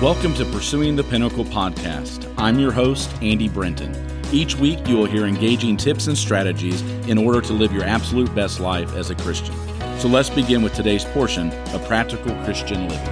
Welcome 0.00 0.32
to 0.36 0.46
Pursuing 0.46 0.96
the 0.96 1.04
Pinnacle 1.04 1.44
podcast. 1.44 2.32
I'm 2.38 2.58
your 2.58 2.72
host, 2.72 3.12
Andy 3.20 3.50
Brenton. 3.50 3.94
Each 4.32 4.56
week, 4.56 4.88
you 4.88 4.96
will 4.96 5.04
hear 5.04 5.26
engaging 5.26 5.76
tips 5.76 6.06
and 6.06 6.16
strategies 6.16 6.80
in 7.06 7.18
order 7.18 7.42
to 7.42 7.52
live 7.52 7.70
your 7.70 7.84
absolute 7.84 8.34
best 8.34 8.60
life 8.60 8.94
as 8.94 9.10
a 9.10 9.14
Christian. 9.14 9.54
So 9.98 10.08
let's 10.08 10.30
begin 10.30 10.62
with 10.62 10.72
today's 10.72 11.04
portion 11.04 11.50
of 11.74 11.84
Practical 11.84 12.34
Christian 12.44 12.88
Living. 12.88 13.08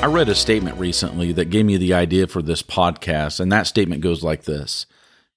I 0.00 0.06
read 0.06 0.28
a 0.28 0.36
statement 0.36 0.78
recently 0.78 1.32
that 1.32 1.50
gave 1.50 1.66
me 1.66 1.76
the 1.76 1.94
idea 1.94 2.28
for 2.28 2.40
this 2.40 2.62
podcast, 2.62 3.40
and 3.40 3.50
that 3.50 3.66
statement 3.66 4.02
goes 4.02 4.22
like 4.22 4.44
this 4.44 4.86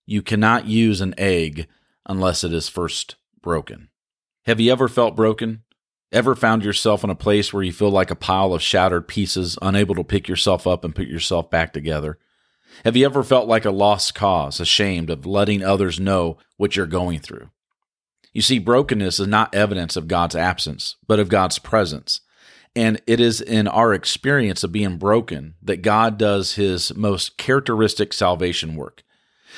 You 0.05 0.22
cannot 0.22 0.67
use 0.67 1.02
an 1.02 1.16
egg 1.17 1.67
unless 2.05 2.44
it 2.44 2.53
is 2.53 2.70
first 2.70 3.16
broken. 3.41 3.88
Have 4.45 4.59
you 4.59 4.72
ever 4.72 4.88
felt 4.88 5.16
broken? 5.16 5.63
Ever 6.12 6.36
found 6.36 6.66
yourself 6.66 7.04
in 7.04 7.09
a 7.09 7.16
place 7.16 7.54
where 7.54 7.63
you 7.63 7.72
feel 7.72 7.91
like 7.91 8.09
a 8.09 8.16
pile 8.16 8.54
of 8.54 8.62
shattered 8.62 9.08
pieces, 9.08 9.58
unable 9.62 9.95
to 9.95 10.04
pick 10.04 10.27
yourself 10.27 10.66
up 10.66 10.84
and 10.84 10.95
put 10.95 11.08
yourself 11.08 11.50
back 11.52 11.73
together? 11.73 12.17
Have 12.84 12.98
you 12.98 13.05
ever 13.05 13.23
felt 13.23 13.48
like 13.48 13.66
a 13.66 13.72
lost 13.72 14.16
cause, 14.16 14.59
ashamed 14.59 15.09
of 15.09 15.26
letting 15.26 15.64
others 15.64 16.00
know 16.00 16.38
what 16.58 16.76
you're 16.76 16.88
going 16.88 17.20
through? 17.20 17.50
You 18.34 18.41
see, 18.41 18.59
brokenness 18.59 19.20
is 19.20 19.27
not 19.27 19.54
evidence 19.54 19.95
of 19.95 20.08
God's 20.08 20.36
absence, 20.36 20.95
but 21.08 21.20
of 21.20 21.30
God's 21.30 21.59
presence. 21.59 22.22
And 22.76 23.02
it 23.05 23.20
is 23.20 23.42
in 23.42 23.67
our 23.67 23.94
experience 23.94 24.64
of 24.64 24.72
being 24.72 24.98
broken 24.98 25.55
that 25.62 25.81
God 25.81 26.17
does 26.17 26.55
his 26.55 26.95
most 26.95 27.38
characteristic 27.38 28.12
salvation 28.12 28.75
work. 28.75 29.03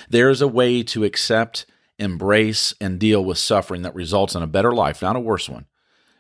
There 0.10 0.30
is 0.30 0.42
a 0.42 0.48
way 0.48 0.84
to 0.84 1.04
accept 1.04 1.68
embrace, 2.00 2.74
and 2.82 3.00
deal 3.00 3.24
with 3.24 3.38
suffering 3.38 3.84
that 3.84 3.96
results 3.96 4.36
in 4.36 4.44
a 4.44 4.48
better 4.48 4.72
life, 4.72 5.02
not 5.02 5.16
a 5.16 5.20
worse 5.20 5.48
one, 5.48 5.66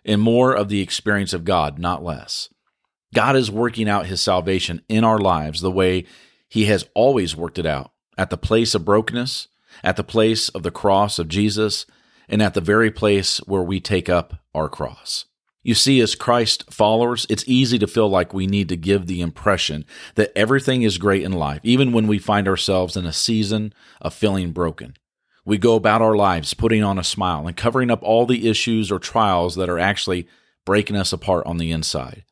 and 0.05 0.21
more 0.21 0.53
of 0.53 0.69
the 0.69 0.81
experience 0.81 1.33
of 1.33 1.45
God, 1.45 1.79
not 1.79 2.03
less. 2.03 2.49
God 3.13 3.35
is 3.35 3.51
working 3.51 3.87
out 3.87 4.07
his 4.07 4.21
salvation 4.21 4.81
in 4.89 5.03
our 5.03 5.19
lives 5.19 5.61
the 5.61 5.71
way 5.71 6.05
he 6.47 6.65
has 6.65 6.87
always 6.93 7.35
worked 7.35 7.59
it 7.59 7.65
out 7.65 7.91
at 8.17 8.29
the 8.29 8.37
place 8.37 8.75
of 8.75 8.85
brokenness, 8.85 9.47
at 9.83 9.95
the 9.95 10.03
place 10.03 10.49
of 10.49 10.63
the 10.63 10.71
cross 10.71 11.19
of 11.19 11.27
Jesus, 11.27 11.85
and 12.27 12.41
at 12.41 12.53
the 12.53 12.61
very 12.61 12.91
place 12.91 13.37
where 13.39 13.63
we 13.63 13.79
take 13.79 14.09
up 14.09 14.35
our 14.53 14.69
cross. 14.69 15.25
You 15.63 15.73
see, 15.73 16.01
as 16.01 16.13
Christ 16.13 16.71
followers, 16.71 17.25
it's 17.29 17.45
easy 17.47 17.79
to 17.79 17.87
feel 17.87 18.09
like 18.09 18.33
we 18.33 18.47
need 18.47 18.67
to 18.69 18.75
give 18.75 19.07
the 19.07 19.21
impression 19.21 19.85
that 20.15 20.31
everything 20.35 20.81
is 20.81 20.97
great 20.97 21.23
in 21.23 21.31
life, 21.31 21.61
even 21.63 21.93
when 21.93 22.05
we 22.05 22.19
find 22.19 22.47
ourselves 22.47 22.97
in 22.97 23.05
a 23.05 23.13
season 23.13 23.73
of 24.01 24.13
feeling 24.13 24.51
broken. 24.51 24.95
We 25.45 25.57
go 25.57 25.75
about 25.75 26.01
our 26.01 26.15
lives 26.15 26.53
putting 26.53 26.83
on 26.83 26.97
a 26.97 27.03
smile 27.03 27.47
and 27.47 27.57
covering 27.57 27.91
up 27.91 28.01
all 28.01 28.25
the 28.25 28.47
issues 28.49 28.91
or 28.91 28.99
trials 28.99 29.55
that 29.55 29.69
are 29.69 29.79
actually 29.79 30.27
breaking 30.65 30.95
us 30.95 31.11
apart 31.11 31.45
on 31.45 31.57
the 31.57 31.71
inside. 31.71 32.23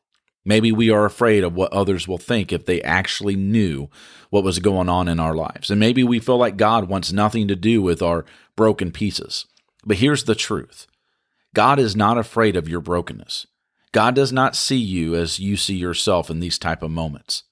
Maybe 0.44 0.72
we 0.72 0.90
are 0.90 1.04
afraid 1.04 1.44
of 1.44 1.54
what 1.54 1.72
others 1.72 2.08
will 2.08 2.18
think 2.18 2.52
if 2.52 2.66
they 2.66 2.82
actually 2.82 3.36
knew 3.36 3.88
what 4.30 4.42
was 4.42 4.58
going 4.58 4.88
on 4.88 5.06
in 5.08 5.20
our 5.20 5.34
lives. 5.34 5.70
And 5.70 5.78
maybe 5.78 6.02
we 6.02 6.18
feel 6.18 6.38
like 6.38 6.56
God 6.56 6.88
wants 6.88 7.12
nothing 7.12 7.46
to 7.48 7.54
do 7.54 7.80
with 7.80 8.02
our 8.02 8.24
broken 8.56 8.90
pieces. 8.90 9.46
But 9.84 9.98
here's 9.98 10.24
the 10.24 10.34
truth 10.34 10.86
God 11.54 11.78
is 11.78 11.94
not 11.94 12.18
afraid 12.18 12.56
of 12.56 12.68
your 12.68 12.80
brokenness. 12.80 13.46
God 13.92 14.14
does 14.14 14.32
not 14.32 14.56
see 14.56 14.78
you 14.78 15.14
as 15.14 15.38
you 15.38 15.56
see 15.56 15.76
yourself 15.76 16.30
in 16.30 16.40
these 16.40 16.58
type 16.58 16.82
of 16.82 16.90
moments. 16.90 17.44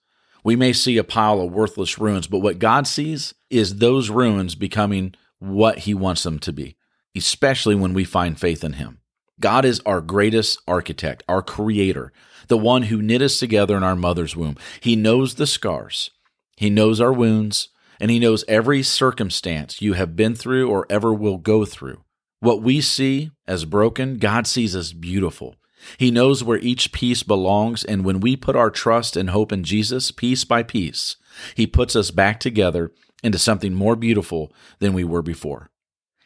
We 0.42 0.56
may 0.56 0.72
see 0.72 0.96
a 0.96 1.04
pile 1.04 1.40
of 1.40 1.52
worthless 1.52 1.98
ruins, 1.98 2.26
but 2.26 2.38
what 2.38 2.58
God 2.58 2.86
sees 2.86 3.34
is 3.50 3.76
those 3.76 4.08
ruins 4.08 4.54
becoming 4.54 5.14
what 5.40 5.80
he 5.80 5.94
wants 5.94 6.22
them 6.22 6.38
to 6.38 6.52
be, 6.52 6.76
especially 7.16 7.74
when 7.74 7.92
we 7.92 8.04
find 8.04 8.38
faith 8.38 8.62
in 8.62 8.74
him. 8.74 8.98
God 9.40 9.64
is 9.64 9.80
our 9.86 10.00
greatest 10.00 10.58
architect, 10.68 11.22
our 11.28 11.42
creator, 11.42 12.12
the 12.48 12.58
one 12.58 12.84
who 12.84 13.02
knit 13.02 13.22
us 13.22 13.38
together 13.38 13.76
in 13.76 13.82
our 13.82 13.96
mother's 13.96 14.36
womb. 14.36 14.56
He 14.80 14.94
knows 14.94 15.34
the 15.34 15.46
scars, 15.46 16.10
he 16.56 16.70
knows 16.70 17.00
our 17.00 17.12
wounds, 17.12 17.68
and 17.98 18.10
he 18.10 18.18
knows 18.18 18.44
every 18.48 18.82
circumstance 18.82 19.82
you 19.82 19.94
have 19.94 20.16
been 20.16 20.34
through 20.34 20.70
or 20.70 20.86
ever 20.88 21.12
will 21.12 21.38
go 21.38 21.64
through. 21.64 22.04
What 22.40 22.62
we 22.62 22.80
see 22.80 23.30
as 23.46 23.64
broken, 23.64 24.16
God 24.16 24.46
sees 24.46 24.74
as 24.74 24.92
beautiful. 24.92 25.56
He 25.96 26.10
knows 26.10 26.44
where 26.44 26.58
each 26.58 26.92
piece 26.92 27.22
belongs, 27.22 27.84
and 27.84 28.04
when 28.04 28.20
we 28.20 28.36
put 28.36 28.56
our 28.56 28.70
trust 28.70 29.16
and 29.16 29.30
hope 29.30 29.52
in 29.52 29.64
Jesus, 29.64 30.10
piece 30.10 30.44
by 30.44 30.62
piece, 30.62 31.16
He 31.54 31.66
puts 31.66 31.96
us 31.96 32.10
back 32.10 32.40
together 32.40 32.92
into 33.22 33.38
something 33.38 33.74
more 33.74 33.96
beautiful 33.96 34.52
than 34.78 34.92
we 34.92 35.04
were 35.04 35.22
before. 35.22 35.70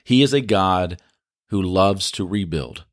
He 0.04 0.22
is 0.22 0.32
a 0.32 0.40
God 0.40 1.00
who 1.48 1.62
loves 1.62 2.10
to 2.12 2.26
rebuild. 2.26 2.84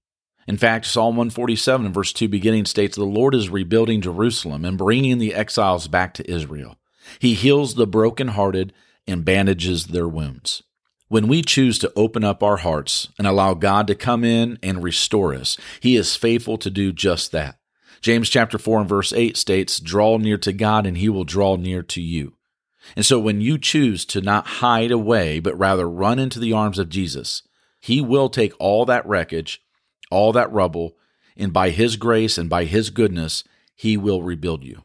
In 0.48 0.58
fact, 0.58 0.86
Psalm 0.86 1.16
147, 1.16 1.94
verse 1.94 2.14
2 2.14 2.28
beginning 2.28 2.66
states, 2.66 2.98
The 2.98 3.06
Lord 3.06 3.36
is 3.36 3.50
rebuilding 3.50 4.02
Jerusalem 4.02 4.66
and 4.66 4.78
bringing 4.78 5.18
the 5.18 5.34
exiles 5.34 5.88
back 5.88 6.14
to 6.16 6.30
Israel. 6.30 6.78
He 7.20 7.34
heals 7.34 7.76
the 7.76 7.88
brokenhearted 7.88 8.74
and 9.08 9.26
bandages 9.26 9.88
their 9.88 10.08
wounds. 10.08 10.64
When 11.08 11.28
we 11.28 11.42
choose 11.42 11.78
to 11.80 11.92
open 11.96 12.24
up 12.24 12.42
our 12.42 12.58
hearts 12.58 13.10
and 13.18 13.28
allow 13.28 13.54
God 13.54 13.86
to 13.88 13.96
come 13.96 14.24
in 14.24 14.58
and 14.64 14.82
restore 14.82 15.34
us, 15.34 15.58
He 15.80 15.96
is 15.96 16.16
faithful 16.16 16.58
to 16.60 16.70
do 16.70 16.94
just 16.94 17.32
that. 17.34 17.58
James 18.02 18.30
chapter 18.30 18.58
4 18.58 18.82
and 18.82 18.90
verse 18.90 19.14
8 19.14 19.38
states, 19.38 19.80
Draw 19.80 20.18
near 20.18 20.38
to 20.38 20.54
God 20.54 20.88
and 20.88 20.98
He 20.98 21.10
will 21.10 21.26
draw 21.26 21.56
near 21.56 21.84
to 21.84 22.02
you. 22.02 22.34
And 22.96 23.06
so 23.06 23.20
when 23.20 23.42
you 23.42 23.58
choose 23.58 24.06
to 24.06 24.22
not 24.22 24.48
hide 24.48 24.92
away, 24.92 25.40
but 25.40 25.58
rather 25.58 25.90
run 25.90 26.20
into 26.20 26.40
the 26.40 26.54
arms 26.54 26.80
of 26.80 26.90
Jesus, 26.90 27.44
He 27.80 28.02
will 28.02 28.30
take 28.30 28.54
all 28.60 28.86
that 28.86 29.06
wreckage, 29.06 29.62
all 30.10 30.32
that 30.34 30.52
rubble, 30.52 30.98
and 31.38 31.54
by 31.54 31.70
His 31.70 31.96
grace 31.96 32.38
and 32.38 32.50
by 32.50 32.66
His 32.66 32.90
goodness, 32.90 33.44
He 33.76 33.98
will 33.98 34.24
rebuild 34.24 34.64
you. 34.64 34.84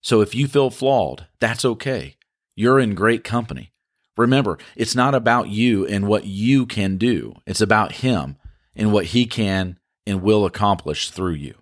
So 0.00 0.20
if 0.20 0.34
you 0.34 0.46
feel 0.46 0.70
flawed, 0.70 1.26
that's 1.40 1.64
okay. 1.64 2.16
You're 2.54 2.80
in 2.80 2.94
great 2.94 3.24
company. 3.24 3.72
Remember, 4.16 4.58
it's 4.76 4.94
not 4.94 5.14
about 5.14 5.48
you 5.48 5.86
and 5.86 6.06
what 6.06 6.24
you 6.24 6.66
can 6.66 6.96
do, 6.96 7.34
it's 7.46 7.60
about 7.60 7.92
Him 7.92 8.36
and 8.76 8.92
what 8.92 9.06
He 9.06 9.26
can 9.26 9.78
and 10.06 10.22
will 10.22 10.44
accomplish 10.44 11.10
through 11.10 11.34
you. 11.34 11.54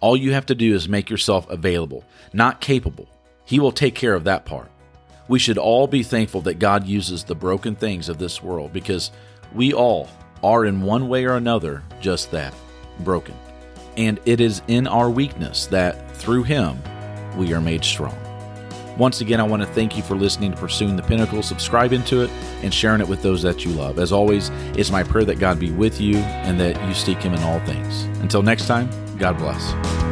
All 0.00 0.16
you 0.16 0.32
have 0.32 0.46
to 0.46 0.54
do 0.54 0.74
is 0.74 0.88
make 0.88 1.08
yourself 1.08 1.48
available, 1.48 2.04
not 2.32 2.60
capable. 2.60 3.08
He 3.46 3.58
will 3.58 3.72
take 3.72 3.94
care 3.94 4.14
of 4.14 4.24
that 4.24 4.44
part. 4.44 4.70
We 5.28 5.38
should 5.38 5.58
all 5.58 5.86
be 5.86 6.02
thankful 6.02 6.42
that 6.42 6.58
God 6.58 6.86
uses 6.86 7.24
the 7.24 7.34
broken 7.34 7.74
things 7.74 8.08
of 8.08 8.18
this 8.18 8.42
world 8.42 8.72
because 8.72 9.10
we 9.54 9.72
all 9.72 10.08
are, 10.42 10.66
in 10.66 10.82
one 10.82 11.08
way 11.08 11.24
or 11.24 11.36
another, 11.36 11.82
just 12.00 12.30
that 12.32 12.54
broken. 13.00 13.34
And 13.96 14.20
it 14.26 14.40
is 14.40 14.60
in 14.68 14.86
our 14.86 15.08
weakness 15.08 15.66
that 15.68 16.10
through 16.16 16.42
Him 16.42 16.78
we 17.36 17.54
are 17.54 17.60
made 17.60 17.84
strong. 17.84 18.18
Once 18.98 19.20
again, 19.20 19.40
I 19.40 19.44
want 19.44 19.60
to 19.60 19.68
thank 19.68 19.96
you 19.96 20.02
for 20.02 20.14
listening 20.14 20.52
to 20.52 20.56
Pursuing 20.56 20.94
the 20.94 21.02
Pinnacle, 21.02 21.42
subscribing 21.42 22.04
to 22.04 22.22
it, 22.22 22.30
and 22.62 22.72
sharing 22.72 23.00
it 23.00 23.08
with 23.08 23.22
those 23.22 23.42
that 23.42 23.64
you 23.64 23.72
love. 23.72 23.98
As 23.98 24.12
always, 24.12 24.50
it's 24.76 24.90
my 24.90 25.02
prayer 25.02 25.24
that 25.24 25.40
God 25.40 25.58
be 25.58 25.72
with 25.72 26.00
you 26.00 26.16
and 26.18 26.60
that 26.60 26.80
you 26.86 26.94
seek 26.94 27.18
Him 27.18 27.34
in 27.34 27.42
all 27.42 27.58
things. 27.60 28.04
Until 28.20 28.42
next 28.42 28.66
time, 28.66 28.88
God 29.18 29.36
bless. 29.38 30.03